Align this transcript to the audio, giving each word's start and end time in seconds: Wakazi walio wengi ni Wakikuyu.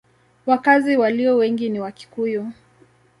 Wakazi 0.45 0.97
walio 0.97 1.35
wengi 1.37 1.69
ni 1.69 1.79
Wakikuyu. 1.79 2.51